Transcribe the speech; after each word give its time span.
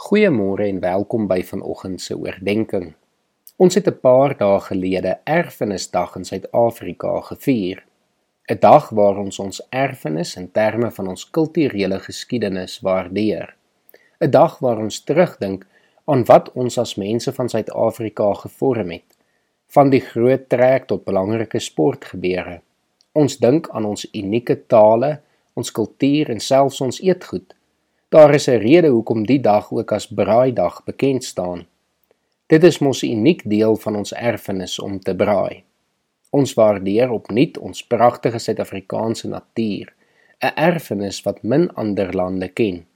Goeiemôre 0.00 0.64
en 0.64 0.78
welkom 0.80 1.26
by 1.28 1.42
vanoggend 1.44 2.00
se 2.00 2.14
oordeenking. 2.16 2.86
Ons 3.60 3.74
het 3.76 3.88
'n 3.88 4.00
paar 4.00 4.32
dae 4.36 4.60
gelede 4.60 5.18
Erfenisdag 5.24 6.16
in 6.16 6.24
Suid-Afrika 6.24 7.20
gevier. 7.20 7.84
'n 8.48 8.58
Dag 8.60 8.88
waar 8.88 9.18
ons 9.18 9.38
ons 9.38 9.60
erfenis 9.68 10.36
in 10.36 10.50
terme 10.50 10.90
van 10.90 11.08
ons 11.08 11.30
kulturele 11.30 11.98
geskiedenis 11.98 12.80
waardeer. 12.80 13.54
'n 14.20 14.30
Dag 14.30 14.58
waar 14.58 14.78
ons 14.78 15.04
terugdink 15.04 15.66
aan 16.04 16.24
wat 16.24 16.52
ons 16.52 16.78
as 16.78 16.94
mense 16.94 17.32
van 17.32 17.48
Suid-Afrika 17.48 18.32
gevorm 18.34 18.90
het, 18.90 19.16
van 19.66 19.90
die 19.90 20.00
groot 20.00 20.48
trek 20.48 20.86
tot 20.86 21.04
belangrike 21.04 21.58
sportgebeure. 21.58 22.60
Ons 23.12 23.38
dink 23.38 23.68
aan 23.68 23.84
ons 23.84 24.08
unieke 24.14 24.66
tale, 24.66 25.20
ons 25.54 25.72
kultuur 25.72 26.30
en 26.30 26.40
selfs 26.40 26.80
ons 26.80 27.00
eetgoed. 27.00 27.54
Daar 28.10 28.34
is 28.34 28.46
'n 28.48 28.58
rede 28.58 28.88
hoekom 28.88 29.26
die 29.26 29.40
dag 29.40 29.72
ook 29.72 29.92
as 29.92 30.08
Braaidag 30.08 30.84
bekend 30.84 31.24
staan. 31.24 31.66
Dit 32.46 32.62
is 32.64 32.78
mos 32.78 33.02
'n 33.02 33.06
uniek 33.06 33.42
deel 33.50 33.76
van 33.76 33.96
ons 33.96 34.12
erfenis 34.12 34.78
om 34.78 35.00
te 35.00 35.14
braai. 35.14 35.64
Ons 36.30 36.54
waardeer 36.54 37.10
opnuut 37.10 37.58
ons 37.58 37.86
pragtige 37.86 38.38
Suid-Afrikaanse 38.38 39.28
natuur, 39.28 39.94
'n 40.38 40.52
erfenis 40.54 41.22
wat 41.22 41.42
min 41.42 41.74
ander 41.74 42.14
lande 42.14 42.48
ken. 42.48 42.86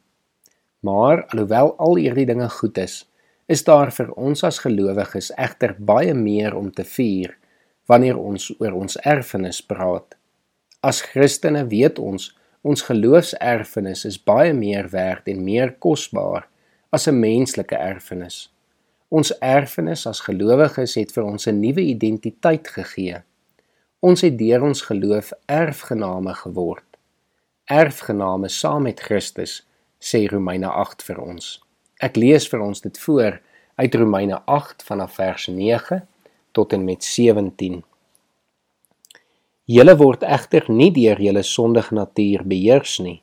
Maar 0.80 1.26
alhoewel 1.26 1.76
al 1.76 1.96
hierdie 1.96 2.26
dinge 2.26 2.48
goed 2.48 2.78
is, 2.78 3.10
is 3.46 3.64
daar 3.64 3.92
vir 3.92 4.12
ons 4.12 4.44
as 4.44 4.58
gelowiges 4.58 5.30
egter 5.34 5.76
baie 5.78 6.14
meer 6.14 6.56
om 6.56 6.72
te 6.72 6.84
vier 6.84 7.38
wanneer 7.86 8.18
ons 8.18 8.54
oor 8.60 8.72
ons 8.72 8.96
erfenis 8.96 9.62
praat. 9.62 10.16
As 10.80 11.02
Christene 11.02 11.66
weet 11.66 11.98
ons 11.98 12.38
Ons 12.64 12.86
geloofserfenis 12.88 14.06
is 14.08 14.16
baie 14.16 14.54
meer 14.56 14.86
werd 14.88 15.28
en 15.28 15.42
meer 15.44 15.74
kosbaar 15.84 16.46
as 16.96 17.06
'n 17.08 17.20
menslike 17.20 17.76
erfenis. 17.76 18.48
Ons 19.08 19.38
erfenis 19.38 20.06
as 20.06 20.24
gelowiges 20.24 20.94
het 20.94 21.12
vir 21.12 21.24
ons 21.24 21.46
'n 21.46 21.60
nuwe 21.60 21.80
identiteit 21.80 22.68
gegee. 22.68 23.22
Ons 24.00 24.20
het 24.20 24.38
deur 24.38 24.62
ons 24.62 24.82
geloof 24.82 25.32
erfgename 25.46 26.34
geword. 26.34 26.88
Erfgename 27.64 28.48
saam 28.48 28.82
met 28.82 29.00
Christus, 29.00 29.66
sê 30.00 30.26
Romeine 30.26 30.68
8 30.68 31.02
vir 31.02 31.20
ons. 31.20 31.60
Ek 32.00 32.16
lees 32.16 32.48
vir 32.48 32.60
ons 32.60 32.80
dit 32.80 32.98
voor 32.98 33.40
uit 33.74 33.94
Romeine 33.94 34.42
8 34.44 34.82
vanaf 34.82 35.14
vers 35.14 35.46
9 35.46 36.06
tot 36.52 36.72
en 36.72 36.84
met 36.84 37.04
17. 37.04 37.84
Julle 39.64 39.94
word 39.96 40.20
egter 40.28 40.66
nie 40.68 40.90
deur 40.92 41.16
julle 41.24 41.40
sondige 41.40 41.96
natuur 41.96 42.42
beheers 42.44 42.98
nie, 43.00 43.22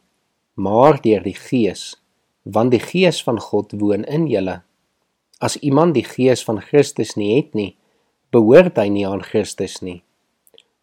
maar 0.57 0.97
deur 1.03 1.21
die 1.21 1.35
Gees, 1.37 1.99
want 2.41 2.73
die 2.73 2.81
Gees 2.81 3.19
van 3.21 3.37
God 3.37 3.75
woon 3.77 4.01
in 4.09 4.25
julle. 4.25 4.63
As 5.37 5.59
iemand 5.61 5.93
die 5.93 6.05
Gees 6.05 6.41
van 6.41 6.57
Christus 6.57 7.13
nie 7.13 7.35
het 7.35 7.53
nie, 7.53 7.75
behoort 8.33 8.81
hy 8.81 8.87
nie 8.89 9.05
aan 9.05 9.21
Christus 9.21 9.83
nie. 9.85 10.01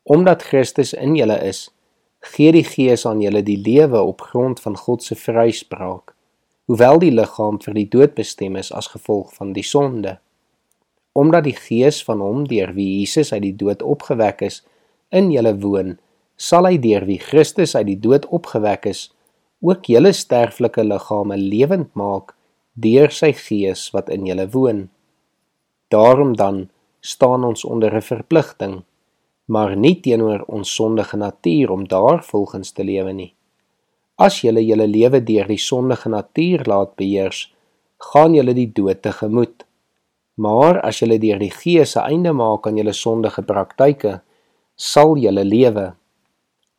Omdat 0.07 0.47
Christus 0.47 0.95
in 0.95 1.19
julle 1.19 1.41
is, 1.43 1.73
gee 2.23 2.55
die 2.55 2.63
Gees 2.63 3.03
aan 3.03 3.19
julle 3.19 3.43
die 3.43 3.59
lewe 3.59 3.99
op 3.99 4.23
grond 4.31 4.63
van 4.63 4.79
God 4.79 5.03
se 5.03 5.19
vryspraak, 5.19 6.15
hoewel 6.71 7.03
die 7.03 7.11
liggaam 7.11 7.59
vir 7.59 7.81
die 7.83 7.89
dood 7.91 8.15
bestem 8.15 8.55
is 8.63 8.71
as 8.71 8.95
gevolg 8.95 9.35
van 9.35 9.57
die 9.59 9.67
sonde. 9.67 10.21
Omdat 11.19 11.51
die 11.51 11.59
Gees 11.59 11.99
van 12.07 12.23
hom 12.23 12.47
deur 12.47 12.77
wie 12.79 13.01
Jesus 13.01 13.35
uit 13.35 13.43
die 13.43 13.57
dood 13.59 13.83
opgewek 13.83 14.47
is, 14.47 14.63
in 15.11 15.31
julle 15.33 15.55
woon, 15.63 15.97
sal 16.37 16.67
hy 16.69 16.79
deur 16.79 17.07
wie 17.09 17.19
Christus 17.19 17.75
uit 17.77 17.87
die 17.87 18.01
dood 18.01 18.27
opgewek 18.35 18.87
is, 18.87 19.09
ook 19.61 19.89
julle 19.91 20.13
sterflike 20.15 20.85
liggame 20.85 21.37
lewend 21.37 21.91
maak 21.99 22.35
deur 22.79 23.11
sy 23.11 23.33
gees 23.35 23.89
wat 23.95 24.11
in 24.15 24.27
julle 24.29 24.47
woon. 24.55 24.87
Daarom 25.91 26.37
dan 26.39 26.69
staan 27.01 27.45
ons 27.45 27.65
onder 27.65 27.95
'n 27.95 28.03
verpligting, 28.03 28.83
maar 29.47 29.77
nie 29.77 30.01
teenoor 30.01 30.45
ons 30.47 30.75
sondige 30.75 31.17
natuur 31.17 31.71
om 31.71 31.89
daar 31.89 32.23
volgens 32.25 32.71
te 32.73 32.85
lewe 32.85 33.13
nie. 33.13 33.35
As 34.19 34.43
julle 34.43 34.65
julle 34.67 34.87
lewe 34.87 35.21
deur 35.25 35.47
die 35.47 35.59
sondige 35.59 36.09
natuur 36.09 36.63
laat 36.67 36.97
beheers, 36.97 37.55
gaan 37.99 38.35
julle 38.35 38.55
die 38.55 38.71
dood 38.73 39.03
tegemoet. 39.03 39.65
Maar 40.35 40.81
as 40.81 40.99
julle 40.99 41.19
deur 41.19 41.39
die 41.39 41.51
Gees 41.51 41.97
'n 41.97 42.07
einde 42.13 42.33
maak 42.33 42.67
aan 42.67 42.77
julle 42.77 42.93
sondige 42.93 43.43
praktyke, 43.43 44.21
sal 44.79 45.17
julle 45.19 45.43
lewe. 45.45 45.91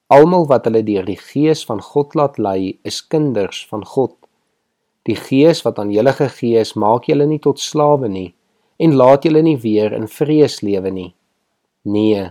Almal 0.08 0.48
wat 0.48 0.66
hulle 0.70 0.82
deur 0.88 1.04
die 1.06 1.20
Gees 1.20 1.66
van 1.68 1.82
God 1.84 2.16
laat 2.16 2.40
lei, 2.40 2.80
is 2.88 3.02
kinders 3.04 3.66
van 3.68 3.84
God. 3.86 4.16
Die 5.04 5.18
Gees 5.20 5.66
wat 5.68 5.80
aan 5.84 5.92
julle 5.92 6.14
gegee 6.16 6.64
is, 6.64 6.78
maak 6.80 7.10
julle 7.12 7.28
nie 7.28 7.42
tot 7.44 7.60
slawe 7.60 8.08
nie 8.08 8.32
en 8.80 8.96
laat 8.96 9.26
julle 9.28 9.42
nie 9.44 9.58
weer 9.60 9.92
in 9.92 10.08
vrees 10.08 10.62
lewe 10.64 10.92
nie. 10.96 11.10
Nee, 11.84 12.30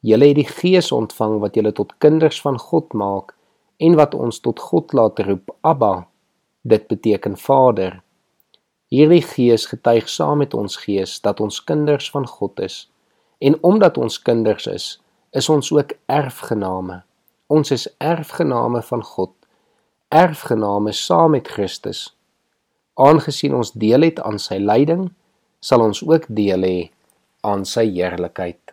julle 0.00 0.30
het 0.30 0.38
die 0.38 0.48
Gees 0.48 0.88
ontvang 0.96 1.36
wat 1.42 1.58
julle 1.58 1.74
tot 1.76 1.92
kinders 2.00 2.40
van 2.40 2.56
God 2.56 2.96
maak 2.96 3.34
en 3.84 3.98
wat 4.00 4.16
ons 4.16 4.40
tot 4.40 4.62
God 4.64 4.96
laat 4.96 5.20
roep, 5.26 5.52
Abba. 5.60 6.06
Dit 6.64 6.88
beteken 6.88 7.36
Vader. 7.36 8.00
Hierdie 8.88 9.20
Gees 9.26 9.68
getuig 9.68 10.08
saam 10.08 10.40
met 10.40 10.56
ons 10.56 10.78
gees 10.80 11.18
dat 11.20 11.44
ons 11.44 11.60
kinders 11.68 12.08
van 12.14 12.24
God 12.24 12.64
is. 12.64 12.86
En 13.44 13.58
omdat 13.60 13.98
ons 14.00 14.16
kinders 14.24 14.66
is, 14.70 14.86
is 15.36 15.48
ons 15.52 15.68
ook 15.72 15.92
erfgename. 16.08 17.02
Ons 17.52 17.70
is 17.74 17.88
erfgename 18.00 18.80
van 18.82 19.02
God, 19.04 19.32
erfgename 20.08 20.92
saam 20.96 21.34
met 21.36 21.48
Christus. 21.48 22.06
Aangesien 22.94 23.54
ons 23.54 23.74
deel 23.76 24.06
het 24.06 24.22
aan 24.24 24.38
sy 24.40 24.56
lyding, 24.62 25.10
sal 25.60 25.84
ons 25.84 26.00
ook 26.06 26.28
deel 26.32 26.64
hê 26.64 26.78
aan 27.44 27.66
sy 27.68 27.84
heerlikheid. 27.90 28.72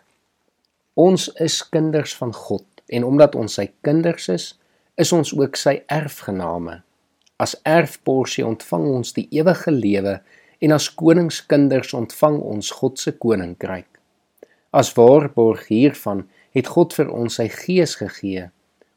Ons 0.96 1.28
is 1.40 1.60
kinders 1.68 2.14
van 2.16 2.32
God 2.32 2.64
en 2.92 3.04
omdat 3.08 3.36
ons 3.36 3.58
sy 3.58 3.68
kinders 3.84 4.28
is, 4.32 4.50
is 4.96 5.12
ons 5.12 5.32
ook 5.36 5.56
sy 5.56 5.80
erfgename. 5.92 6.80
As 7.40 7.56
erfporsie 7.68 8.44
ontvang 8.46 8.88
ons 8.92 9.16
die 9.16 9.26
ewige 9.34 9.72
lewe 9.72 10.18
en 10.62 10.76
as 10.76 10.88
koningskinders 10.94 11.92
ontvang 11.98 12.38
ons 12.54 12.70
God 12.78 13.00
se 13.00 13.16
koninkryk. 13.18 13.91
As 14.72 14.94
waarborg 14.96 15.66
hiervan 15.68 16.24
het 16.56 16.70
God 16.72 16.94
vir 16.96 17.10
ons 17.12 17.36
sy 17.36 17.48
gees 17.52 17.98
gegee 18.00 18.46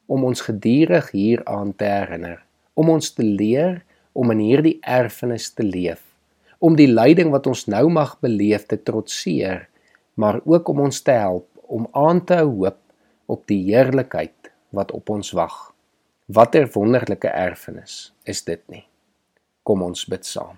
om 0.08 0.24
ons 0.24 0.46
gedurig 0.48 1.10
hieraan 1.12 1.74
te 1.76 1.90
herinner, 1.90 2.40
om 2.80 2.94
ons 2.94 3.12
te 3.12 3.26
leer 3.26 3.82
om 4.16 4.32
in 4.32 4.40
hierdie 4.40 4.78
erfenis 4.88 5.50
te 5.52 5.66
leef, 5.68 6.00
om 6.64 6.78
die 6.80 6.88
lyding 6.88 7.34
wat 7.34 7.50
ons 7.52 7.66
nou 7.68 7.90
mag 7.92 8.16
beleef 8.24 8.64
te 8.72 8.80
trotseer, 8.80 9.66
maar 10.16 10.40
ook 10.48 10.72
om 10.72 10.86
ons 10.88 11.02
te 11.04 11.12
help 11.12 11.50
om 11.68 11.90
aan 11.92 12.24
te 12.24 12.40
hou 12.40 12.52
hoop 12.62 12.80
op 13.28 13.44
die 13.52 13.60
heerlikheid 13.68 14.54
wat 14.76 14.94
op 14.96 15.10
ons 15.12 15.34
wag. 15.36 15.74
Watter 16.32 16.70
wonderlike 16.72 17.28
erfenis 17.28 18.14
is 18.24 18.46
dit 18.48 18.62
nie? 18.72 18.86
Kom 19.66 19.84
ons 19.84 20.06
bid 20.08 20.24
saam. 20.26 20.56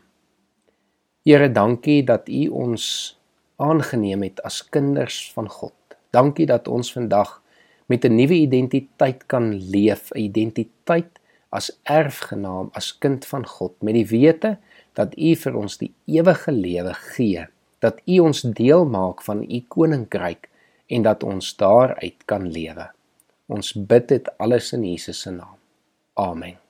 Here, 1.28 1.50
dankie 1.52 2.04
dat 2.08 2.30
U 2.30 2.44
ons 2.68 3.17
aangeneem 3.58 4.24
het 4.24 4.42
as 4.48 4.62
kinders 4.70 5.32
van 5.36 5.50
God. 5.50 5.74
Dankie 6.16 6.46
dat 6.46 6.68
ons 6.68 6.92
vandag 6.94 7.42
met 7.88 8.06
'n 8.06 8.16
nuwe 8.16 8.34
identiteit 8.34 9.26
kan 9.26 9.54
leef, 9.54 10.12
'n 10.12 10.18
identiteit 10.18 11.20
as 11.50 11.80
erfgenaam, 11.84 12.70
as 12.74 12.98
kind 12.98 13.26
van 13.26 13.46
God, 13.48 13.82
met 13.82 13.94
die 13.94 14.08
wete 14.08 14.58
dat 14.94 15.18
U 15.18 15.36
vir 15.36 15.56
ons 15.56 15.78
die 15.78 15.94
ewige 16.06 16.52
lewe 16.52 16.94
gee, 16.94 17.48
dat 17.80 18.02
U 18.06 18.20
ons 18.20 18.42
deel 18.42 18.86
maak 18.86 19.22
van 19.22 19.44
U 19.44 19.64
koninkryk 19.68 20.50
en 20.88 21.02
dat 21.02 21.24
ons 21.24 21.56
daaruit 21.56 22.26
kan 22.26 22.52
lewe. 22.52 22.90
Ons 23.48 23.74
bid 23.74 24.08
dit 24.08 24.38
alles 24.38 24.74
in 24.74 24.84
Jesus 24.84 25.22
se 25.22 25.32
naam. 25.32 25.58
Amen. 26.14 26.67